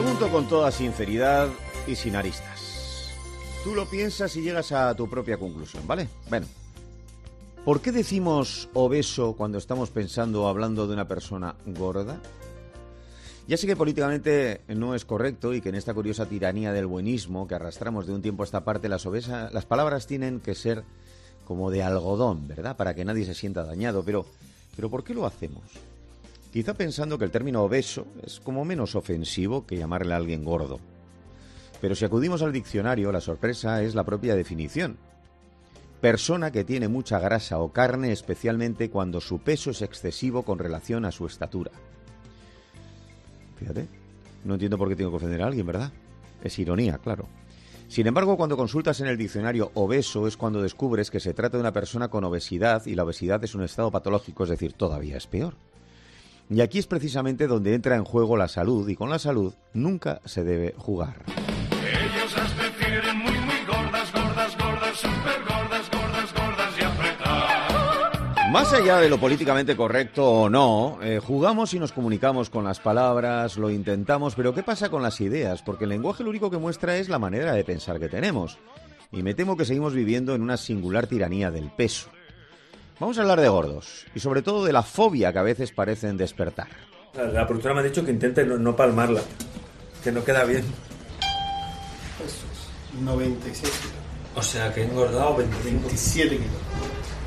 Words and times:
pregunto 0.00 0.30
con 0.30 0.46
toda 0.46 0.70
sinceridad 0.70 1.48
y 1.88 1.96
sin 1.96 2.14
aristas. 2.14 3.10
Tú 3.64 3.74
lo 3.74 3.84
piensas 3.90 4.36
y 4.36 4.42
llegas 4.42 4.70
a 4.70 4.94
tu 4.94 5.10
propia 5.10 5.38
conclusión, 5.38 5.88
¿vale? 5.88 6.08
Bueno. 6.30 6.46
¿Por 7.64 7.80
qué 7.80 7.90
decimos 7.90 8.68
obeso 8.74 9.34
cuando 9.36 9.58
estamos 9.58 9.90
pensando 9.90 10.44
o 10.44 10.46
hablando 10.46 10.86
de 10.86 10.92
una 10.92 11.08
persona 11.08 11.56
gorda? 11.66 12.20
Ya 13.48 13.56
sé 13.56 13.66
que 13.66 13.74
políticamente 13.74 14.60
no 14.68 14.94
es 14.94 15.04
correcto 15.04 15.52
y 15.52 15.60
que 15.60 15.70
en 15.70 15.74
esta 15.74 15.94
curiosa 15.94 16.26
tiranía 16.26 16.72
del 16.72 16.86
buenismo 16.86 17.48
que 17.48 17.56
arrastramos 17.56 18.06
de 18.06 18.12
un 18.12 18.22
tiempo 18.22 18.44
a 18.44 18.46
esta 18.46 18.62
parte, 18.62 18.88
las, 18.88 19.04
las 19.04 19.66
palabras 19.66 20.06
tienen 20.06 20.38
que 20.38 20.54
ser 20.54 20.84
como 21.44 21.72
de 21.72 21.82
algodón, 21.82 22.46
¿verdad? 22.46 22.76
Para 22.76 22.94
que 22.94 23.04
nadie 23.04 23.24
se 23.24 23.34
sienta 23.34 23.64
dañado. 23.64 24.04
Pero, 24.04 24.26
pero 24.76 24.90
¿por 24.90 25.02
qué 25.02 25.12
lo 25.12 25.26
hacemos? 25.26 25.64
Quizá 26.52 26.74
pensando 26.74 27.18
que 27.18 27.24
el 27.24 27.30
término 27.30 27.62
obeso 27.62 28.06
es 28.24 28.40
como 28.40 28.64
menos 28.64 28.94
ofensivo 28.94 29.66
que 29.66 29.76
llamarle 29.76 30.14
a 30.14 30.16
alguien 30.16 30.44
gordo. 30.44 30.80
Pero 31.80 31.94
si 31.94 32.04
acudimos 32.04 32.42
al 32.42 32.52
diccionario, 32.52 33.12
la 33.12 33.20
sorpresa 33.20 33.82
es 33.82 33.94
la 33.94 34.04
propia 34.04 34.34
definición. 34.34 34.96
Persona 36.00 36.50
que 36.50 36.64
tiene 36.64 36.88
mucha 36.88 37.18
grasa 37.18 37.58
o 37.58 37.72
carne, 37.72 38.12
especialmente 38.12 38.88
cuando 38.88 39.20
su 39.20 39.40
peso 39.40 39.70
es 39.70 39.82
excesivo 39.82 40.42
con 40.42 40.58
relación 40.58 41.04
a 41.04 41.12
su 41.12 41.26
estatura. 41.26 41.72
Fíjate, 43.56 43.88
no 44.44 44.54
entiendo 44.54 44.78
por 44.78 44.88
qué 44.88 44.96
tengo 44.96 45.10
que 45.10 45.16
ofender 45.16 45.42
a 45.42 45.46
alguien, 45.46 45.66
¿verdad? 45.66 45.92
Es 46.42 46.58
ironía, 46.58 46.98
claro. 46.98 47.26
Sin 47.88 48.06
embargo, 48.06 48.36
cuando 48.36 48.56
consultas 48.56 49.00
en 49.00 49.08
el 49.08 49.16
diccionario 49.16 49.70
obeso 49.74 50.28
es 50.28 50.36
cuando 50.36 50.62
descubres 50.62 51.10
que 51.10 51.20
se 51.20 51.34
trata 51.34 51.56
de 51.56 51.62
una 51.62 51.72
persona 51.72 52.08
con 52.08 52.24
obesidad 52.24 52.86
y 52.86 52.94
la 52.94 53.04
obesidad 53.04 53.42
es 53.44 53.54
un 53.54 53.64
estado 53.64 53.90
patológico, 53.90 54.44
es 54.44 54.50
decir, 54.50 54.74
todavía 54.74 55.16
es 55.16 55.26
peor. 55.26 55.54
Y 56.50 56.62
aquí 56.62 56.78
es 56.78 56.86
precisamente 56.86 57.46
donde 57.46 57.74
entra 57.74 57.96
en 57.96 58.04
juego 58.04 58.36
la 58.36 58.48
salud 58.48 58.88
y 58.88 58.96
con 58.96 59.10
la 59.10 59.18
salud 59.18 59.54
nunca 59.74 60.20
se 60.24 60.44
debe 60.44 60.74
jugar. 60.78 61.22
Ellos 61.28 62.36
las 62.36 62.52
prefieren 62.52 63.18
muy, 63.18 63.32
muy 63.32 63.64
gordas, 63.66 64.12
gordas, 64.12 64.56
gordas, 64.56 64.96
super 64.96 65.40
gordas, 65.46 65.90
gordas, 65.90 66.34
gordas 66.34 66.74
y 66.78 66.84
apretadas. 66.84 68.50
Más 68.50 68.72
allá 68.72 68.96
de 68.96 69.10
lo 69.10 69.20
políticamente 69.20 69.76
correcto 69.76 70.24
o 70.24 70.48
no, 70.48 70.98
eh, 71.02 71.20
jugamos 71.22 71.74
y 71.74 71.78
nos 71.78 71.92
comunicamos 71.92 72.48
con 72.48 72.64
las 72.64 72.80
palabras, 72.80 73.58
lo 73.58 73.70
intentamos, 73.70 74.34
pero 74.34 74.54
¿qué 74.54 74.62
pasa 74.62 74.88
con 74.88 75.02
las 75.02 75.20
ideas? 75.20 75.60
Porque 75.60 75.84
el 75.84 75.90
lenguaje 75.90 76.24
lo 76.24 76.30
único 76.30 76.50
que 76.50 76.56
muestra 76.56 76.96
es 76.96 77.10
la 77.10 77.18
manera 77.18 77.52
de 77.52 77.64
pensar 77.64 78.00
que 78.00 78.08
tenemos. 78.08 78.58
Y 79.12 79.22
me 79.22 79.34
temo 79.34 79.56
que 79.56 79.66
seguimos 79.66 79.92
viviendo 79.92 80.34
en 80.34 80.40
una 80.40 80.56
singular 80.56 81.06
tiranía 81.06 81.50
del 81.50 81.70
peso. 81.70 82.08
Vamos 83.00 83.16
a 83.16 83.22
hablar 83.22 83.40
de 83.40 83.48
gordos 83.48 84.06
y 84.12 84.18
sobre 84.18 84.42
todo 84.42 84.64
de 84.64 84.72
la 84.72 84.82
fobia 84.82 85.32
que 85.32 85.38
a 85.38 85.42
veces 85.42 85.70
parecen 85.70 86.16
despertar. 86.16 86.68
La, 87.14 87.46
productora 87.46 87.74
me 87.74 87.80
ha 87.80 87.84
dicho 87.84 88.04
que 88.04 88.10
intente 88.10 88.44
no, 88.44 88.58
no 88.58 88.74
palmarla, 88.74 89.20
que 90.02 90.10
no 90.10 90.24
queda 90.24 90.44
bien. 90.44 90.64
Eso 92.24 92.46
es 92.52 93.00
96 93.00 93.62
kilos. 93.62 93.94
O 94.34 94.42
sea, 94.42 94.72
que 94.74 94.82
he 94.82 94.84
engordado 94.84 95.36
25. 95.36 95.80
27 95.86 96.36
kilos. 96.36 96.50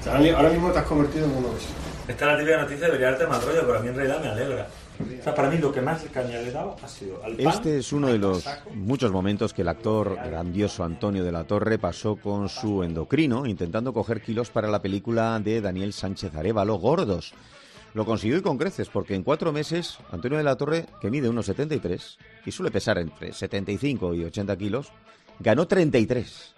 O 0.01 0.03
sea, 0.03 0.17
ahora 0.17 0.35
ahora 0.35 0.49
mismo 0.49 0.71
te 0.71 0.79
has 0.79 0.85
convertido 0.85 1.25
en 1.25 1.31
uno 1.31 1.49
obeso. 1.49 1.67
Esta 2.07 2.25
es 2.25 2.31
la 2.31 2.37
típica 2.39 2.57
noticia, 2.57 2.85
debería 2.87 3.11
darte 3.11 3.27
mal 3.27 3.41
rollo, 3.41 3.61
pero 3.61 3.77
a 3.77 3.81
mí 3.81 3.89
en 3.89 3.95
realidad 3.95 4.19
me 4.19 4.27
alegra. 4.29 4.67
O 4.99 5.23
sea, 5.23 5.35
para 5.35 5.49
mí 5.49 5.57
lo 5.59 5.71
que 5.71 5.81
más 5.81 6.03
caña 6.11 6.39
le 6.39 6.49
he 6.49 6.51
dado 6.51 6.75
ha 6.81 6.87
sido 6.87 7.23
al 7.23 7.35
pan. 7.35 7.47
Este 7.47 7.77
es 7.77 7.93
uno 7.93 8.07
de 8.07 8.17
los 8.17 8.43
muchos 8.73 9.11
momentos 9.11 9.53
que 9.53 9.61
el 9.61 9.67
actor 9.67 10.15
grandioso 10.15 10.83
Antonio 10.83 11.23
de 11.23 11.31
la 11.31 11.43
Torre 11.43 11.77
pasó 11.77 12.15
con 12.15 12.49
su 12.49 12.83
endocrino 12.83 13.45
intentando 13.45 13.93
coger 13.93 14.21
kilos 14.21 14.49
para 14.49 14.69
la 14.69 14.81
película 14.81 15.39
de 15.39 15.61
Daniel 15.61 15.93
Sánchez 15.93 16.33
Arevalo, 16.33 16.75
Gordos. 16.75 17.33
Lo 17.93 18.03
consiguió 18.03 18.37
y 18.37 18.41
con 18.41 18.57
creces, 18.57 18.89
porque 18.89 19.13
en 19.13 19.23
cuatro 19.23 19.51
meses 19.51 19.99
Antonio 20.11 20.39
de 20.39 20.43
la 20.43 20.55
Torre, 20.55 20.87
que 20.99 21.11
mide 21.11 21.29
unos 21.29 21.45
73 21.45 22.17
y 22.45 22.51
suele 22.51 22.71
pesar 22.71 22.97
entre 22.97 23.33
75 23.33 24.15
y 24.15 24.23
80 24.23 24.57
kilos, 24.57 24.91
ganó 25.39 25.67
33. 25.67 26.55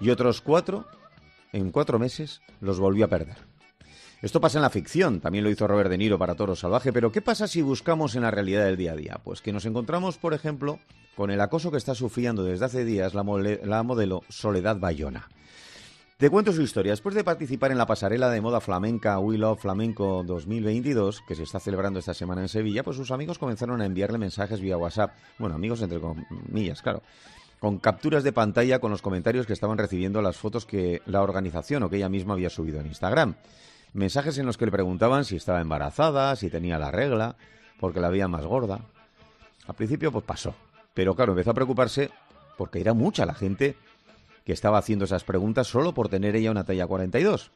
Y 0.00 0.10
otros 0.10 0.40
cuatro, 0.40 0.84
en 1.52 1.70
cuatro 1.70 1.98
meses, 1.98 2.40
los 2.60 2.78
volvió 2.78 3.04
a 3.04 3.08
perder. 3.08 3.36
Esto 4.20 4.40
pasa 4.40 4.58
en 4.58 4.62
la 4.62 4.70
ficción, 4.70 5.20
también 5.20 5.44
lo 5.44 5.50
hizo 5.50 5.68
Robert 5.68 5.88
De 5.88 5.96
Niro 5.96 6.18
para 6.18 6.34
Toro 6.34 6.56
Salvaje, 6.56 6.92
pero 6.92 7.12
¿qué 7.12 7.22
pasa 7.22 7.46
si 7.46 7.62
buscamos 7.62 8.16
en 8.16 8.22
la 8.22 8.32
realidad 8.32 8.64
del 8.64 8.76
día 8.76 8.92
a 8.92 8.96
día? 8.96 9.20
Pues 9.22 9.40
que 9.40 9.52
nos 9.52 9.64
encontramos, 9.64 10.18
por 10.18 10.34
ejemplo, 10.34 10.80
con 11.14 11.30
el 11.30 11.40
acoso 11.40 11.70
que 11.70 11.76
está 11.76 11.94
sufriendo 11.94 12.42
desde 12.42 12.64
hace 12.64 12.84
días 12.84 13.14
la, 13.14 13.22
la 13.62 13.82
modelo 13.84 14.22
Soledad 14.28 14.78
Bayona. 14.78 15.28
Te 16.18 16.30
cuento 16.30 16.52
su 16.52 16.62
historia. 16.62 16.90
Después 16.90 17.14
de 17.14 17.22
participar 17.22 17.70
en 17.70 17.78
la 17.78 17.86
pasarela 17.86 18.28
de 18.28 18.40
moda 18.40 18.60
flamenca 18.60 19.20
We 19.20 19.38
Love 19.38 19.60
Flamenco 19.60 20.24
2022, 20.26 21.22
que 21.28 21.36
se 21.36 21.44
está 21.44 21.60
celebrando 21.60 22.00
esta 22.00 22.12
semana 22.12 22.40
en 22.40 22.48
Sevilla, 22.48 22.82
pues 22.82 22.96
sus 22.96 23.12
amigos 23.12 23.38
comenzaron 23.38 23.80
a 23.80 23.86
enviarle 23.86 24.18
mensajes 24.18 24.60
vía 24.60 24.76
WhatsApp. 24.76 25.12
Bueno, 25.38 25.54
amigos 25.54 25.80
entre 25.80 26.00
comillas, 26.00 26.82
claro. 26.82 27.02
Con 27.60 27.78
capturas 27.78 28.22
de 28.22 28.32
pantalla 28.32 28.78
con 28.78 28.90
los 28.90 29.02
comentarios 29.02 29.46
que 29.46 29.52
estaban 29.52 29.78
recibiendo 29.78 30.22
las 30.22 30.36
fotos 30.36 30.64
que 30.64 31.02
la 31.06 31.22
organización 31.22 31.82
o 31.82 31.90
que 31.90 31.96
ella 31.96 32.08
misma 32.08 32.34
había 32.34 32.50
subido 32.50 32.80
en 32.80 32.86
Instagram. 32.86 33.34
Mensajes 33.94 34.38
en 34.38 34.46
los 34.46 34.56
que 34.56 34.66
le 34.66 34.72
preguntaban 34.72 35.24
si 35.24 35.36
estaba 35.36 35.60
embarazada, 35.60 36.36
si 36.36 36.50
tenía 36.50 36.78
la 36.78 36.90
regla, 36.90 37.36
porque 37.80 38.00
la 38.00 38.10
veía 38.10 38.28
más 38.28 38.44
gorda. 38.44 38.80
Al 39.66 39.74
principio 39.74 40.12
pues 40.12 40.24
pasó, 40.24 40.54
pero 40.94 41.14
claro, 41.14 41.32
empezó 41.32 41.50
a 41.50 41.54
preocuparse 41.54 42.10
porque 42.56 42.80
era 42.80 42.94
mucha 42.94 43.26
la 43.26 43.34
gente 43.34 43.76
que 44.44 44.52
estaba 44.52 44.78
haciendo 44.78 45.04
esas 45.04 45.24
preguntas 45.24 45.66
solo 45.66 45.92
por 45.92 46.08
tener 46.08 46.36
ella 46.36 46.50
una 46.50 46.64
talla 46.64 46.86
42. 46.86 47.50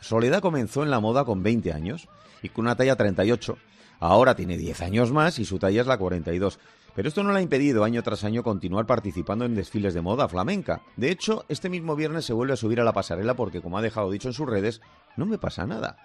Soledad 0.00 0.40
comenzó 0.40 0.82
en 0.82 0.90
la 0.90 1.00
moda 1.00 1.24
con 1.24 1.42
20 1.42 1.72
años 1.72 2.08
y 2.42 2.48
con 2.48 2.66
una 2.66 2.76
talla 2.76 2.96
38. 2.96 3.56
Ahora 4.00 4.34
tiene 4.34 4.56
10 4.58 4.82
años 4.82 5.12
más 5.12 5.38
y 5.38 5.44
su 5.44 5.58
talla 5.58 5.80
es 5.80 5.86
la 5.86 5.98
42. 5.98 6.58
Pero 6.94 7.08
esto 7.08 7.22
no 7.24 7.32
le 7.32 7.38
ha 7.38 7.42
impedido 7.42 7.82
año 7.82 8.02
tras 8.02 8.22
año 8.22 8.42
continuar 8.42 8.86
participando 8.86 9.44
en 9.44 9.54
desfiles 9.54 9.94
de 9.94 10.00
moda 10.00 10.28
flamenca. 10.28 10.82
De 10.96 11.10
hecho, 11.10 11.44
este 11.48 11.68
mismo 11.68 11.96
viernes 11.96 12.24
se 12.24 12.32
vuelve 12.32 12.52
a 12.52 12.56
subir 12.56 12.80
a 12.80 12.84
la 12.84 12.92
pasarela 12.92 13.34
porque, 13.34 13.60
como 13.60 13.78
ha 13.78 13.82
dejado 13.82 14.10
dicho 14.10 14.28
en 14.28 14.34
sus 14.34 14.48
redes, 14.48 14.80
no 15.16 15.26
me 15.26 15.38
pasa 15.38 15.66
nada. 15.66 15.96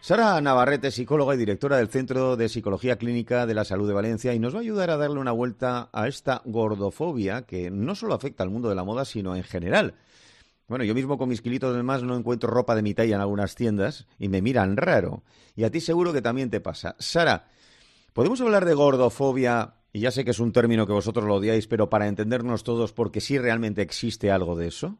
Sara 0.00 0.40
Navarrete, 0.40 0.92
psicóloga 0.92 1.34
y 1.34 1.38
directora 1.38 1.78
del 1.78 1.88
Centro 1.88 2.36
de 2.36 2.48
Psicología 2.48 2.96
Clínica 2.96 3.46
de 3.46 3.54
la 3.54 3.64
Salud 3.64 3.88
de 3.88 3.94
Valencia, 3.94 4.32
y 4.32 4.38
nos 4.38 4.54
va 4.54 4.58
a 4.58 4.62
ayudar 4.62 4.90
a 4.90 4.96
darle 4.96 5.18
una 5.18 5.32
vuelta 5.32 5.88
a 5.92 6.06
esta 6.06 6.42
gordofobia 6.44 7.42
que 7.42 7.70
no 7.70 7.94
solo 7.94 8.14
afecta 8.14 8.44
al 8.44 8.50
mundo 8.50 8.68
de 8.68 8.76
la 8.76 8.84
moda, 8.84 9.04
sino 9.04 9.34
en 9.34 9.42
general. 9.42 9.94
Bueno, 10.68 10.84
yo 10.84 10.94
mismo 10.94 11.18
con 11.18 11.30
mis 11.30 11.40
kilitos 11.40 11.74
de 11.74 11.82
más 11.82 12.02
no 12.02 12.14
encuentro 12.14 12.50
ropa 12.50 12.76
de 12.76 12.82
mi 12.82 12.94
talla 12.94 13.16
en 13.16 13.22
algunas 13.22 13.54
tiendas 13.54 14.06
y 14.18 14.28
me 14.28 14.42
miran 14.42 14.76
raro. 14.76 15.22
Y 15.56 15.64
a 15.64 15.70
ti 15.70 15.80
seguro 15.80 16.12
que 16.12 16.22
también 16.22 16.50
te 16.50 16.60
pasa. 16.60 16.94
Sara, 16.98 17.48
¿podemos 18.12 18.40
hablar 18.40 18.66
de 18.66 18.74
gordofobia? 18.74 19.77
Y 19.92 20.00
ya 20.00 20.10
sé 20.10 20.24
que 20.24 20.32
es 20.32 20.40
un 20.40 20.52
término 20.52 20.86
que 20.86 20.92
vosotros 20.92 21.24
lo 21.24 21.36
odiáis, 21.36 21.66
pero 21.66 21.88
para 21.90 22.08
entendernos 22.08 22.62
todos, 22.62 22.92
porque 22.92 23.20
sí 23.20 23.38
realmente 23.38 23.82
existe 23.82 24.30
algo 24.30 24.56
de 24.56 24.68
eso. 24.68 24.98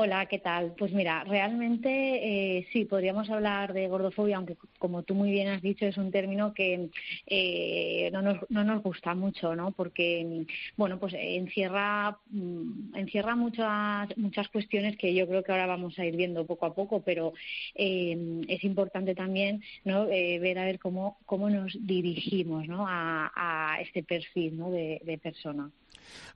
Hola, 0.00 0.26
¿qué 0.26 0.38
tal? 0.38 0.76
Pues 0.78 0.92
mira, 0.92 1.24
realmente 1.24 1.88
eh, 1.90 2.68
sí, 2.72 2.84
podríamos 2.84 3.28
hablar 3.30 3.72
de 3.72 3.88
gordofobia, 3.88 4.36
aunque 4.36 4.56
como 4.78 5.02
tú 5.02 5.16
muy 5.16 5.32
bien 5.32 5.48
has 5.48 5.60
dicho, 5.60 5.86
es 5.86 5.96
un 5.96 6.12
término 6.12 6.54
que 6.54 6.88
eh, 7.26 8.08
no, 8.12 8.22
nos, 8.22 8.48
no 8.48 8.62
nos 8.62 8.80
gusta 8.80 9.16
mucho, 9.16 9.56
¿no? 9.56 9.72
Porque, 9.72 10.46
bueno, 10.76 11.00
pues 11.00 11.14
encierra, 11.18 12.16
mm, 12.30 12.94
encierra 12.94 13.34
muchas, 13.34 14.16
muchas 14.16 14.48
cuestiones 14.50 14.96
que 14.96 15.12
yo 15.12 15.26
creo 15.26 15.42
que 15.42 15.50
ahora 15.50 15.66
vamos 15.66 15.98
a 15.98 16.04
ir 16.04 16.14
viendo 16.14 16.46
poco 16.46 16.66
a 16.66 16.76
poco, 16.76 17.00
pero 17.00 17.32
eh, 17.74 18.44
es 18.46 18.62
importante 18.62 19.16
también 19.16 19.64
¿no? 19.84 20.08
Eh, 20.08 20.38
ver 20.38 20.60
a 20.60 20.64
ver 20.64 20.78
cómo, 20.78 21.18
cómo 21.26 21.50
nos 21.50 21.76
dirigimos 21.84 22.68
¿no? 22.68 22.86
a, 22.86 23.32
a 23.34 23.80
este 23.80 24.04
perfil 24.04 24.58
¿no? 24.58 24.70
de, 24.70 25.00
de 25.04 25.18
persona. 25.18 25.72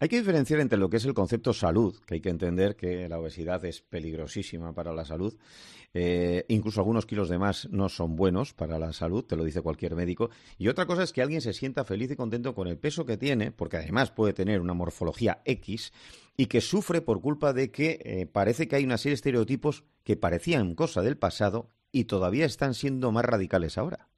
Hay 0.00 0.08
que 0.08 0.18
diferenciar 0.18 0.60
entre 0.60 0.78
lo 0.78 0.90
que 0.90 0.96
es 0.96 1.04
el 1.04 1.14
concepto 1.14 1.52
salud, 1.52 1.96
que 2.06 2.14
hay 2.14 2.20
que 2.20 2.28
entender 2.28 2.76
que 2.76 3.08
la 3.08 3.18
obesidad 3.18 3.64
es 3.64 3.82
peligrosísima 3.82 4.74
para 4.74 4.92
la 4.92 5.04
salud. 5.04 5.36
Eh, 5.94 6.44
incluso 6.48 6.80
algunos 6.80 7.04
kilos 7.04 7.28
de 7.28 7.38
más 7.38 7.68
no 7.70 7.88
son 7.88 8.16
buenos 8.16 8.54
para 8.54 8.78
la 8.78 8.92
salud, 8.92 9.24
te 9.24 9.36
lo 9.36 9.44
dice 9.44 9.60
cualquier 9.60 9.94
médico. 9.94 10.30
Y 10.58 10.68
otra 10.68 10.86
cosa 10.86 11.02
es 11.02 11.12
que 11.12 11.22
alguien 11.22 11.40
se 11.40 11.52
sienta 11.52 11.84
feliz 11.84 12.10
y 12.10 12.16
contento 12.16 12.54
con 12.54 12.66
el 12.66 12.78
peso 12.78 13.04
que 13.04 13.16
tiene, 13.16 13.52
porque 13.52 13.76
además 13.76 14.10
puede 14.10 14.32
tener 14.32 14.60
una 14.60 14.74
morfología 14.74 15.42
X, 15.44 15.92
y 16.36 16.46
que 16.46 16.60
sufre 16.60 17.02
por 17.02 17.20
culpa 17.20 17.52
de 17.52 17.70
que 17.70 18.00
eh, 18.04 18.26
parece 18.26 18.68
que 18.68 18.76
hay 18.76 18.84
una 18.84 18.98
serie 18.98 19.12
de 19.12 19.16
estereotipos 19.16 19.84
que 20.02 20.16
parecían 20.16 20.74
cosa 20.74 21.02
del 21.02 21.18
pasado 21.18 21.68
y 21.92 22.04
todavía 22.04 22.46
están 22.46 22.74
siendo 22.74 23.12
más 23.12 23.24
radicales 23.24 23.76
ahora. 23.76 24.08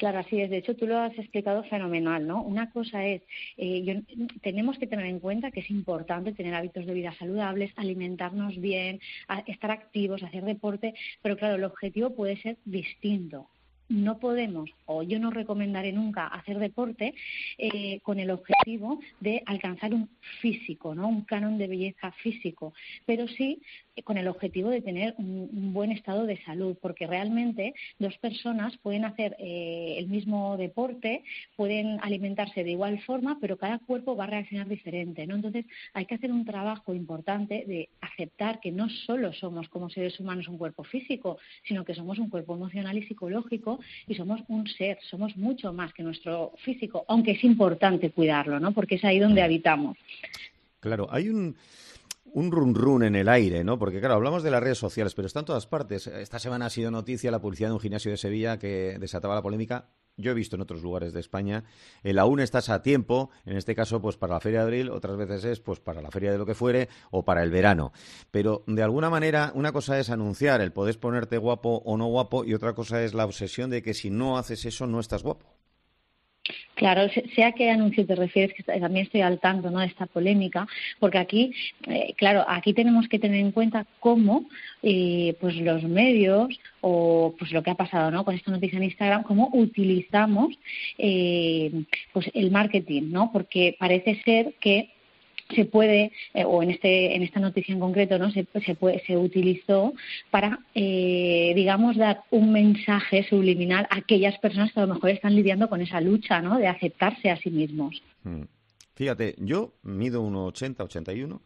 Claro, 0.00 0.18
así 0.20 0.40
es. 0.40 0.48
De 0.50 0.56
hecho, 0.58 0.74
tú 0.76 0.86
lo 0.86 0.98
has 0.98 1.16
explicado 1.18 1.62
fenomenal, 1.64 2.26
¿no? 2.26 2.42
Una 2.42 2.70
cosa 2.70 3.04
es, 3.06 3.22
eh, 3.58 3.82
yo- 3.84 4.00
tenemos 4.40 4.78
que 4.78 4.86
tener 4.86 5.04
en 5.06 5.20
cuenta 5.20 5.50
que 5.50 5.60
es 5.60 5.70
importante 5.70 6.32
tener 6.32 6.54
hábitos 6.54 6.86
de 6.86 6.94
vida 6.94 7.12
saludables, 7.18 7.72
alimentarnos 7.76 8.58
bien, 8.60 8.98
estar 9.46 9.70
activos, 9.70 10.22
hacer 10.22 10.44
deporte, 10.44 10.94
pero 11.22 11.36
claro, 11.36 11.56
el 11.56 11.64
objetivo 11.64 12.14
puede 12.14 12.36
ser 12.40 12.56
distinto. 12.64 13.50
No 13.90 14.18
podemos, 14.18 14.70
o 14.86 15.02
yo 15.02 15.18
no 15.18 15.30
recomendaré 15.30 15.92
nunca 15.92 16.28
hacer 16.28 16.58
deporte 16.58 17.12
eh, 17.58 18.00
con 18.00 18.20
el 18.20 18.30
objetivo 18.30 19.00
de 19.18 19.42
alcanzar 19.46 19.92
un 19.92 20.08
físico, 20.40 20.94
¿no? 20.94 21.08
Un 21.08 21.22
canon 21.22 21.58
de 21.58 21.66
belleza 21.66 22.12
físico, 22.12 22.72
pero 23.04 23.26
sí 23.26 23.60
eh, 23.96 24.02
con 24.02 24.16
el 24.16 24.28
objetivo 24.28 24.70
de 24.70 24.80
tener 24.80 25.14
un, 25.18 25.72
buen 25.72 25.90
estado 25.90 26.24
de 26.24 26.42
salud, 26.44 26.76
porque 26.80 27.06
realmente 27.06 27.74
dos 27.98 28.16
personas 28.18 28.76
pueden 28.78 29.04
hacer 29.04 29.36
eh, 29.38 29.96
el 29.98 30.06
mismo 30.06 30.56
deporte, 30.56 31.22
pueden 31.56 31.98
alimentarse 32.02 32.62
de 32.62 32.70
igual 32.70 33.00
forma, 33.00 33.38
pero 33.40 33.56
cada 33.56 33.78
cuerpo 33.78 34.16
va 34.16 34.24
a 34.24 34.28
reaccionar 34.28 34.68
diferente, 34.68 35.26
¿no? 35.26 35.34
Entonces 35.34 35.66
hay 35.94 36.06
que 36.06 36.14
hacer 36.14 36.30
un 36.30 36.44
trabajo 36.44 36.94
importante 36.94 37.64
de 37.66 37.88
aceptar 38.00 38.60
que 38.60 38.70
no 38.70 38.88
solo 38.88 39.32
somos 39.32 39.68
como 39.68 39.90
seres 39.90 40.18
humanos 40.20 40.48
un 40.48 40.58
cuerpo 40.58 40.84
físico, 40.84 41.38
sino 41.64 41.84
que 41.84 41.94
somos 41.94 42.18
un 42.18 42.30
cuerpo 42.30 42.54
emocional 42.54 42.96
y 42.96 43.06
psicológico 43.06 43.79
y 44.06 44.14
somos 44.14 44.40
un 44.48 44.66
ser, 44.66 44.98
somos 45.08 45.36
mucho 45.36 45.72
más 45.72 45.92
que 45.92 46.02
nuestro 46.02 46.52
físico, 46.64 47.04
aunque 47.08 47.32
es 47.32 47.44
importante 47.44 48.10
cuidarlo, 48.10 48.60
¿no? 48.60 48.72
Porque 48.72 48.96
es 48.96 49.04
ahí 49.04 49.18
donde 49.18 49.42
habitamos. 49.42 49.96
Claro, 50.80 51.08
hay 51.10 51.28
un, 51.28 51.56
un 52.32 52.50
run 52.52 52.74
run 52.74 53.02
en 53.02 53.14
el 53.16 53.28
aire, 53.28 53.64
¿no? 53.64 53.78
Porque 53.78 54.00
claro, 54.00 54.14
hablamos 54.14 54.42
de 54.42 54.50
las 54.50 54.62
redes 54.62 54.78
sociales, 54.78 55.14
pero 55.14 55.26
está 55.26 55.40
en 55.40 55.46
todas 55.46 55.66
partes. 55.66 56.06
Esta 56.06 56.38
semana 56.38 56.66
ha 56.66 56.70
sido 56.70 56.90
noticia 56.90 57.30
la 57.30 57.40
publicidad 57.40 57.68
de 57.70 57.74
un 57.74 57.80
gimnasio 57.80 58.10
de 58.10 58.16
Sevilla 58.16 58.58
que 58.58 58.96
desataba 58.98 59.34
la 59.34 59.42
polémica. 59.42 59.88
Yo 60.16 60.32
he 60.32 60.34
visto 60.34 60.56
en 60.56 60.62
otros 60.62 60.82
lugares 60.82 61.12
de 61.12 61.20
España. 61.20 61.64
El 62.02 62.18
aún 62.18 62.40
estás 62.40 62.68
a 62.68 62.82
tiempo, 62.82 63.30
en 63.46 63.56
este 63.56 63.74
caso, 63.74 64.02
pues 64.02 64.16
para 64.16 64.34
la 64.34 64.40
Feria 64.40 64.60
de 64.60 64.64
Abril, 64.64 64.90
otras 64.90 65.16
veces 65.16 65.44
es 65.44 65.60
pues 65.60 65.80
para 65.80 66.02
la 66.02 66.10
Feria 66.10 66.32
de 66.32 66.38
lo 66.38 66.46
que 66.46 66.54
fuere 66.54 66.88
o 67.10 67.24
para 67.24 67.42
el 67.42 67.50
verano. 67.50 67.92
Pero 68.30 68.62
de 68.66 68.82
alguna 68.82 69.08
manera, 69.08 69.52
una 69.54 69.72
cosa 69.72 69.98
es 69.98 70.10
anunciar 70.10 70.60
el 70.60 70.72
podés 70.72 70.98
ponerte 70.98 71.38
guapo 71.38 71.82
o 71.84 71.96
no 71.96 72.06
guapo 72.06 72.44
y 72.44 72.54
otra 72.54 72.74
cosa 72.74 73.02
es 73.02 73.14
la 73.14 73.24
obsesión 73.24 73.70
de 73.70 73.82
que 73.82 73.94
si 73.94 74.10
no 74.10 74.36
haces 74.36 74.64
eso 74.66 74.86
no 74.86 75.00
estás 75.00 75.22
guapo. 75.22 75.59
Claro, 76.80 77.10
se- 77.10 77.28
sé 77.34 77.44
a 77.44 77.52
qué 77.52 77.68
anuncio 77.68 78.06
te 78.06 78.14
refieres, 78.14 78.54
que 78.56 78.62
también 78.62 79.04
estoy 79.04 79.20
al 79.20 79.38
tanto 79.38 79.70
¿no? 79.70 79.80
de 79.80 79.86
esta 79.86 80.06
polémica, 80.06 80.66
porque 80.98 81.18
aquí, 81.18 81.52
eh, 81.86 82.14
claro, 82.16 82.42
aquí 82.48 82.72
tenemos 82.72 83.06
que 83.06 83.18
tener 83.18 83.38
en 83.38 83.52
cuenta 83.52 83.84
cómo 83.98 84.46
eh, 84.82 85.36
pues 85.42 85.56
los 85.56 85.82
medios 85.82 86.58
o 86.80 87.34
pues 87.38 87.52
lo 87.52 87.62
que 87.62 87.70
ha 87.70 87.74
pasado 87.74 88.10
¿no? 88.10 88.24
con 88.24 88.34
esta 88.34 88.50
noticia 88.50 88.78
en 88.78 88.84
Instagram, 88.84 89.24
cómo 89.24 89.50
utilizamos 89.52 90.54
eh, 90.96 91.70
pues 92.14 92.30
el 92.32 92.50
marketing, 92.50 93.10
¿no? 93.10 93.30
Porque 93.30 93.76
parece 93.78 94.22
ser 94.24 94.54
que 94.58 94.88
se 95.54 95.64
puede, 95.64 96.12
eh, 96.34 96.44
o 96.44 96.62
en, 96.62 96.70
este, 96.70 97.14
en 97.14 97.22
esta 97.22 97.40
noticia 97.40 97.72
en 97.72 97.80
concreto, 97.80 98.18
¿no? 98.18 98.30
se, 98.30 98.46
se, 98.64 98.74
puede- 98.74 99.02
se 99.06 99.16
utilizó 99.16 99.94
para, 100.30 100.60
eh, 100.74 101.52
digamos, 101.54 101.96
dar 101.96 102.22
un 102.30 102.52
mensaje 102.52 103.24
subliminal 103.28 103.86
a 103.90 103.98
aquellas 103.98 104.38
personas 104.38 104.72
que 104.72 104.80
a 104.80 104.86
lo 104.86 104.94
mejor 104.94 105.10
están 105.10 105.34
lidiando 105.34 105.68
con 105.68 105.80
esa 105.80 106.00
lucha 106.00 106.40
¿no? 106.40 106.58
de 106.58 106.66
aceptarse 106.68 107.30
a 107.30 107.36
sí 107.36 107.50
mismos. 107.50 108.02
Mm. 108.24 108.42
Fíjate, 108.94 109.34
yo 109.38 109.72
mido 109.82 110.22
1,80, 110.22 110.84
81 110.84 111.40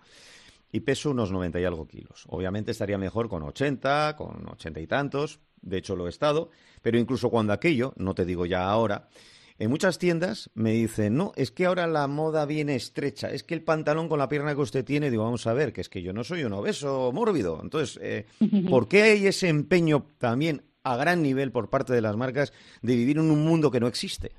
y 0.73 0.81
peso 0.81 1.11
unos 1.11 1.31
90 1.31 1.61
y 1.61 1.65
algo 1.65 1.87
kilos. 1.87 2.25
Obviamente 2.29 2.73
estaría 2.73 2.99
mejor 2.99 3.29
con 3.29 3.45
80, 3.45 4.17
con 4.17 4.49
80 4.49 4.81
y 4.81 4.87
tantos, 4.89 5.39
de 5.63 5.79
hecho 5.79 5.95
lo 5.95 6.07
he 6.07 6.11
estado, 6.11 6.51
pero 6.83 6.99
incluso 6.99 7.31
cuando 7.31 7.53
aquello, 7.53 7.93
no 7.97 8.15
te 8.15 8.25
digo 8.25 8.45
ya 8.45 8.69
ahora, 8.69 9.09
en 9.59 9.71
muchas 9.71 9.99
tiendas 9.99 10.51
me 10.55 10.73
dicen, 10.73 11.17
no, 11.17 11.33
es 11.37 11.51
que 11.53 11.67
ahora 11.67 11.87
la 11.87 12.09
moda 12.09 12.45
viene 12.45 12.75
estrecha, 12.75 13.31
es 13.31 13.45
que 13.45 13.55
el 13.55 13.63
pantalón 13.63 14.09
con 14.09 14.19
la 14.19 14.29
pierna 14.29 14.55
que 14.55 14.61
usted 14.61 14.85
tiene, 14.85 15.11
digo, 15.11 15.25
vamos 15.25 15.47
a 15.47 15.53
ver, 15.53 15.73
que 15.73 15.81
es 15.81 15.89
que 15.89 16.03
yo 16.03 16.13
no 16.13 16.25
soy 16.25 16.45
un 16.45 16.53
obeso 16.53 17.13
mórbido. 17.13 17.61
Entonces, 17.63 18.01
eh, 18.03 18.27
¿por 18.69 18.89
qué 18.89 19.03
hay 19.03 19.27
ese 19.27 19.49
empeño 19.49 20.07
también 20.19 20.63
a 20.83 20.97
gran 20.97 21.23
nivel 21.23 21.53
por 21.53 21.71
parte 21.71 21.93
de 21.93 22.01
las 22.01 22.17
marcas 22.17 22.53
de 22.83 22.97
vivir 22.97 23.19
en 23.19 23.31
un 23.31 23.45
mundo 23.45 23.71
que 23.71 23.81
no 23.81 23.87
existe? 23.87 24.33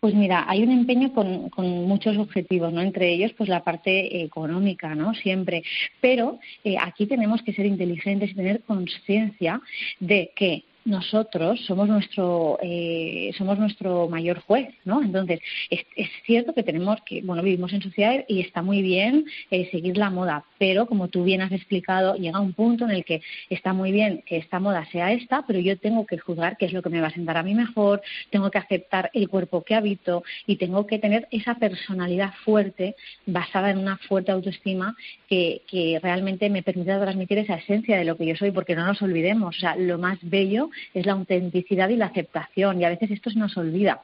Pues 0.00 0.14
mira, 0.14 0.44
hay 0.48 0.62
un 0.64 0.70
empeño 0.70 1.12
con, 1.12 1.48
con 1.48 1.66
muchos 1.86 2.16
objetivos, 2.16 2.72
¿no? 2.72 2.82
Entre 2.82 3.12
ellos, 3.12 3.32
pues 3.36 3.48
la 3.48 3.62
parte 3.64 4.22
económica, 4.22 4.94
¿no? 4.94 5.14
Siempre. 5.14 5.62
Pero 6.00 6.40
eh, 6.64 6.76
aquí 6.76 7.06
tenemos 7.06 7.40
que 7.42 7.52
ser 7.52 7.66
inteligentes 7.66 8.30
y 8.30 8.34
tener 8.34 8.62
conciencia 8.62 9.60
de 10.00 10.32
que 10.34 10.64
nosotros 10.84 11.60
somos 11.66 11.88
nuestro 11.88 12.58
eh, 12.62 13.32
somos 13.38 13.58
nuestro 13.58 14.08
mayor 14.08 14.40
juez, 14.40 14.68
¿no? 14.84 15.02
Entonces 15.02 15.40
es, 15.70 15.80
es, 15.96 16.08
cierto 16.26 16.54
que 16.54 16.62
tenemos 16.62 17.00
que 17.02 17.22
bueno 17.22 17.42
vivimos 17.42 17.72
en 17.72 17.82
sociedad 17.82 18.24
y 18.28 18.40
está 18.40 18.62
muy 18.62 18.82
bien 18.82 19.24
eh, 19.50 19.68
seguir 19.70 19.96
la 19.96 20.10
moda, 20.10 20.44
pero 20.58 20.86
como 20.86 21.08
tú 21.08 21.24
bien 21.24 21.42
has 21.42 21.52
explicado 21.52 22.16
llega 22.16 22.40
un 22.40 22.52
punto 22.52 22.84
en 22.84 22.90
el 22.90 23.04
que 23.04 23.22
está 23.48 23.72
muy 23.72 23.92
bien 23.92 24.22
que 24.26 24.36
esta 24.38 24.58
moda 24.58 24.86
sea 24.90 25.12
esta, 25.12 25.46
pero 25.46 25.60
yo 25.60 25.78
tengo 25.78 26.06
que 26.06 26.18
juzgar 26.18 26.56
qué 26.56 26.66
es 26.66 26.72
lo 26.72 26.82
que 26.82 26.90
me 26.90 27.00
va 27.00 27.08
a 27.08 27.12
sentar 27.12 27.36
a 27.36 27.42
mí 27.42 27.54
mejor, 27.54 28.02
tengo 28.30 28.50
que 28.50 28.58
aceptar 28.58 29.10
el 29.14 29.28
cuerpo 29.28 29.62
que 29.62 29.74
habito 29.74 30.24
y 30.46 30.56
tengo 30.56 30.86
que 30.86 30.98
tener 30.98 31.28
esa 31.30 31.54
personalidad 31.56 32.34
fuerte 32.44 32.96
basada 33.26 33.70
en 33.70 33.78
una 33.78 33.98
fuerte 33.98 34.32
autoestima 34.32 34.96
que, 35.28 35.62
que 35.68 36.00
realmente 36.02 36.50
me 36.50 36.62
permita 36.62 37.00
transmitir 37.00 37.38
esa 37.38 37.54
esencia 37.54 37.96
de 37.96 38.04
lo 38.04 38.16
que 38.16 38.26
yo 38.26 38.36
soy, 38.36 38.50
porque 38.50 38.74
no 38.74 38.86
nos 38.86 39.00
olvidemos, 39.02 39.56
o 39.56 39.60
sea, 39.60 39.76
lo 39.76 39.98
más 39.98 40.18
bello 40.22 40.70
es 40.94 41.06
la 41.06 41.12
autenticidad 41.12 41.88
y 41.88 41.96
la 41.96 42.06
aceptación, 42.06 42.80
y 42.80 42.84
a 42.84 42.90
veces 42.90 43.10
esto 43.10 43.30
se 43.30 43.38
nos 43.38 43.56
olvida. 43.56 44.02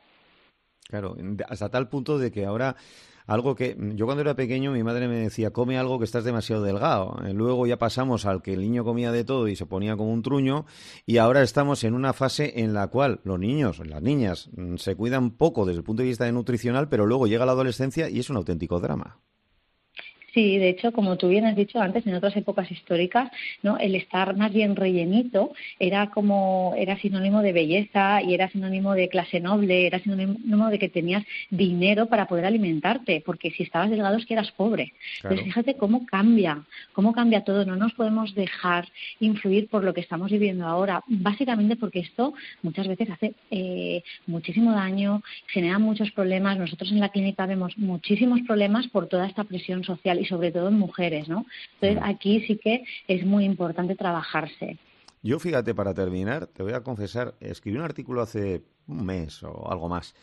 Claro, 0.89 1.17
hasta 1.49 1.69
tal 1.69 1.89
punto 1.89 2.19
de 2.19 2.31
que 2.31 2.47
ahora 2.47 2.77
algo 3.29 3.55
que 3.55 3.77
yo 3.95 4.07
cuando 4.07 4.23
era 4.23 4.35
pequeño 4.35 4.73
mi 4.73 4.83
madre 4.83 5.07
me 5.07 5.17
decía 5.17 5.51
come 5.51 5.77
algo 5.77 5.99
que 5.99 6.07
estás 6.07 6.25
demasiado 6.25 6.63
delgado 6.63 7.15
luego 7.35 7.67
ya 7.67 7.77
pasamos 7.77 8.25
al 8.25 8.41
que 8.41 8.55
el 8.55 8.63
niño 8.63 8.85
comía 8.85 9.13
de 9.13 9.23
todo 9.23 9.49
y 9.49 9.55
se 9.55 9.67
ponía 9.67 9.99
como 9.99 10.15
un 10.15 10.23
truño 10.23 10.65
y 11.05 11.19
ahora 11.19 11.43
estamos 11.43 11.85
en 11.85 11.93
una 11.93 12.15
fase 12.15 12.61
en 12.61 12.73
la 12.73 12.89
cual 12.89 13.21
los 13.25 13.39
niños 13.39 13.87
las 13.87 14.01
niñas 14.01 14.49
se 14.79 14.97
cuidan 14.97 15.33
poco 15.33 15.67
desde 15.67 15.81
el 15.81 15.85
punto 15.85 16.03
de 16.03 16.09
vista 16.09 16.33
nutricional 16.33 16.89
pero 16.89 17.05
luego 17.05 17.27
llega 17.27 17.45
la 17.45 17.53
adolescencia 17.53 18.09
y 18.09 18.19
es 18.19 18.31
un 18.31 18.37
auténtico 18.37 18.81
drama 18.81 19.21
Sí, 20.35 20.59
de 20.59 20.69
hecho, 20.69 20.93
como 20.93 21.17
tú 21.17 21.29
bien 21.29 21.47
has 21.47 21.57
dicho 21.57 21.81
antes, 21.81 22.07
en 22.07 22.15
otras 22.15 22.37
épocas 22.37 22.71
históricas, 22.71 23.31
¿no? 23.63 23.79
el 23.79 23.95
estar 23.95 24.37
más 24.37 24.53
bien 24.53 24.77
rellenito 24.77 25.53
era 25.79 26.11
como 26.11 26.75
era 26.77 26.99
sinónimo 26.99 27.41
de 27.41 27.53
belleza 27.53 28.23
y 28.23 28.35
era 28.35 28.51
sinónimo 28.51 28.95
de 28.95 29.09
clase 29.09 29.41
noble, 29.41 29.87
era 29.87 29.99
sinónimo 30.01 30.69
de 30.69 30.79
que 30.79 30.91
tenías 30.91 31.25
dinero 31.51 32.07
para 32.07 32.27
poder 32.27 32.45
alimentarte, 32.45 33.23
porque 33.25 33.51
si 33.51 33.63
estabas 33.63 33.91
delgado 33.91 34.17
es 34.17 34.27
que 34.27 34.35
eras 34.35 34.53
pobre. 34.53 34.93
Claro. 35.21 35.35
Entonces, 35.35 35.45
fíjate 35.47 35.77
cómo 35.77 36.05
cambia, 36.05 36.63
cómo 36.93 37.13
cambia 37.13 37.45
todo. 37.45 37.65
No 37.65 37.77
nos 37.77 37.95
podemos 37.95 38.35
dejar 38.35 38.87
influir 39.21 39.69
por 39.69 39.83
lo 39.83 39.95
que 39.95 40.03
estamos 40.03 40.31
viviendo 40.31 40.67
ahora, 40.67 41.03
básicamente 41.07 41.77
porque 41.77 42.01
esto 42.01 42.35
muchas 42.63 42.87
veces 42.87 43.09
hace 43.11 43.35
eh, 43.51 44.03
muchísimo 44.27 44.73
daño, 44.73 45.23
genera 45.47 45.79
muchos 45.79 46.11
problemas. 46.11 46.59
Nosotros 46.59 46.91
en 46.91 47.01
la 47.01 47.09
clínica 47.09 47.47
vemos 47.47 47.79
muchísimos 47.79 48.41
problemas 48.43 48.87
por 48.89 49.09
toda 49.09 49.27
esta 49.27 49.45
presión 49.45 49.85
social 49.85 50.18
y 50.19 50.25
sobre 50.25 50.53
todo 50.53 50.69
en 50.69 50.79
mujeres, 50.79 51.29
¿no? 51.29 51.47
Entonces 51.81 51.99
aquí 52.03 52.41
sí 52.47 52.57
que 52.57 52.85
es 53.07 53.25
muy 53.25 53.45
importante 53.45 53.95
trabajarse. 53.95 54.79
Yo 55.23 55.39
fíjate, 55.39 55.75
para 55.75 55.95
terminar, 55.95 56.47
te 56.47 56.63
voy 56.63 56.73
a 56.73 56.83
confesar, 56.83 57.35
escribí 57.41 57.77
un 57.77 57.85
artículo 57.85 58.23
hace 58.23 58.63
un 58.87 59.05
mes 59.05 59.43
o 59.43 59.71
algo 59.71 59.89
más 59.89 60.15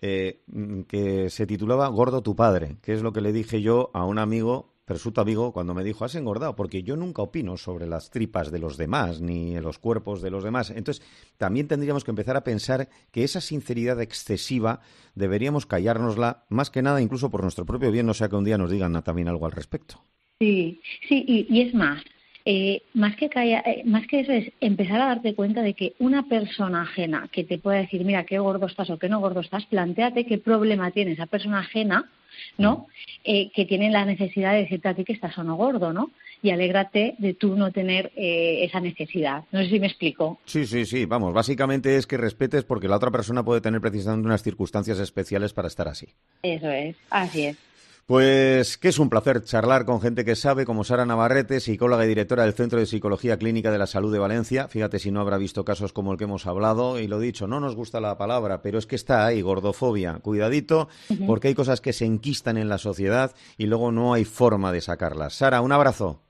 eh, 0.00 0.40
que 0.88 1.30
se 1.30 1.46
titulaba 1.46 1.86
Gordo 1.88 2.22
tu 2.22 2.34
padre, 2.34 2.76
que 2.82 2.92
es 2.92 3.02
lo 3.02 3.12
que 3.12 3.20
le 3.20 3.32
dije 3.32 3.62
yo 3.62 3.90
a 3.94 4.04
un 4.04 4.18
amigo, 4.18 4.71
presunto 4.84 5.20
amigo, 5.20 5.52
cuando 5.52 5.74
me 5.74 5.84
dijo 5.84 6.04
has 6.04 6.14
engordado, 6.14 6.56
porque 6.56 6.82
yo 6.82 6.96
nunca 6.96 7.22
opino 7.22 7.56
sobre 7.56 7.86
las 7.86 8.10
tripas 8.10 8.50
de 8.50 8.58
los 8.58 8.76
demás 8.76 9.20
ni 9.20 9.58
los 9.60 9.78
cuerpos 9.78 10.22
de 10.22 10.30
los 10.30 10.44
demás. 10.44 10.70
Entonces, 10.70 11.04
también 11.36 11.68
tendríamos 11.68 12.04
que 12.04 12.10
empezar 12.10 12.36
a 12.36 12.44
pensar 12.44 12.88
que 13.10 13.24
esa 13.24 13.40
sinceridad 13.40 14.00
excesiva 14.00 14.80
deberíamos 15.14 15.66
callárnosla, 15.66 16.44
más 16.48 16.70
que 16.70 16.82
nada 16.82 17.00
incluso 17.00 17.30
por 17.30 17.42
nuestro 17.42 17.66
propio 17.66 17.90
bien, 17.90 18.06
no 18.06 18.14
sea 18.14 18.28
que 18.28 18.36
un 18.36 18.44
día 18.44 18.58
nos 18.58 18.70
digan 18.70 19.00
también 19.02 19.28
algo 19.28 19.46
al 19.46 19.52
respecto. 19.52 20.02
Sí, 20.40 20.80
sí, 21.08 21.24
y, 21.26 21.46
y 21.48 21.60
es 21.62 21.74
más, 21.74 22.02
eh, 22.44 22.82
más, 22.94 23.14
que 23.16 23.28
calla, 23.28 23.60
eh, 23.60 23.82
más 23.84 24.06
que 24.08 24.20
eso 24.20 24.32
es 24.32 24.52
empezar 24.60 25.00
a 25.00 25.06
darte 25.06 25.34
cuenta 25.34 25.62
de 25.62 25.74
que 25.74 25.94
una 26.00 26.24
persona 26.28 26.82
ajena 26.82 27.28
que 27.30 27.44
te 27.44 27.58
pueda 27.58 27.78
decir, 27.78 28.04
mira, 28.04 28.24
qué 28.24 28.40
gordo 28.40 28.66
estás 28.66 28.90
o 28.90 28.98
qué 28.98 29.08
no 29.08 29.20
gordo 29.20 29.40
estás, 29.40 29.64
planteate 29.66 30.26
qué 30.26 30.38
problema 30.38 30.90
tiene 30.90 31.12
esa 31.12 31.26
persona 31.26 31.60
ajena, 31.60 32.10
¿no? 32.58 32.86
Eh, 33.24 33.50
que 33.54 33.64
tiene 33.64 33.90
la 33.90 34.04
necesidad 34.04 34.52
de 34.52 34.60
decirte 34.60 34.88
a 34.88 34.94
ti 34.94 35.04
que 35.04 35.12
estás 35.12 35.36
o 35.38 35.44
no 35.44 35.56
gordo, 35.56 35.92
¿no? 35.92 36.10
Y 36.42 36.50
alégrate 36.50 37.14
de 37.18 37.34
tú 37.34 37.54
no 37.54 37.70
tener 37.70 38.10
eh, 38.16 38.64
esa 38.64 38.80
necesidad. 38.80 39.44
No 39.52 39.60
sé 39.62 39.70
si 39.70 39.78
me 39.78 39.86
explico. 39.86 40.40
Sí, 40.44 40.66
sí, 40.66 40.84
sí. 40.86 41.04
Vamos, 41.04 41.32
básicamente 41.32 41.96
es 41.96 42.06
que 42.06 42.16
respetes 42.16 42.64
porque 42.64 42.88
la 42.88 42.96
otra 42.96 43.10
persona 43.12 43.44
puede 43.44 43.60
tener 43.60 43.80
precisamente 43.80 44.26
unas 44.26 44.42
circunstancias 44.42 44.98
especiales 44.98 45.52
para 45.52 45.68
estar 45.68 45.86
así. 45.86 46.08
Eso 46.42 46.68
es, 46.68 46.96
así 47.10 47.46
es. 47.46 47.56
Pues 48.06 48.78
que 48.78 48.88
es 48.88 48.98
un 48.98 49.08
placer 49.08 49.44
charlar 49.44 49.84
con 49.84 50.00
gente 50.00 50.24
que 50.24 50.34
sabe, 50.34 50.66
como 50.66 50.82
Sara 50.82 51.06
Navarrete, 51.06 51.60
psicóloga 51.60 52.04
y 52.04 52.08
directora 52.08 52.42
del 52.42 52.52
Centro 52.52 52.80
de 52.80 52.86
Psicología 52.86 53.36
Clínica 53.36 53.70
de 53.70 53.78
la 53.78 53.86
Salud 53.86 54.12
de 54.12 54.18
Valencia. 54.18 54.66
Fíjate 54.68 54.98
si 54.98 55.12
no 55.12 55.20
habrá 55.20 55.38
visto 55.38 55.64
casos 55.64 55.92
como 55.92 56.12
el 56.12 56.18
que 56.18 56.24
hemos 56.24 56.46
hablado. 56.46 56.98
Y 56.98 57.06
lo 57.06 57.20
dicho, 57.20 57.46
no 57.46 57.60
nos 57.60 57.76
gusta 57.76 58.00
la 58.00 58.18
palabra, 58.18 58.60
pero 58.60 58.78
es 58.78 58.86
que 58.86 58.96
está 58.96 59.24
ahí, 59.24 59.40
gordofobia. 59.40 60.18
Cuidadito, 60.20 60.88
uh 61.10 61.14
-huh. 61.14 61.26
porque 61.26 61.48
hay 61.48 61.54
cosas 61.54 61.80
que 61.80 61.92
se 61.92 62.04
enquistan 62.04 62.58
en 62.58 62.68
la 62.68 62.78
sociedad 62.78 63.32
y 63.56 63.66
luego 63.66 63.92
no 63.92 64.14
hay 64.14 64.24
forma 64.24 64.72
de 64.72 64.80
sacarlas. 64.80 65.34
Sara, 65.34 65.60
un 65.60 65.72
abrazo. 65.72 66.20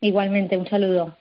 Igualmente, 0.00 0.56
un 0.56 0.66
saludo. 0.68 1.16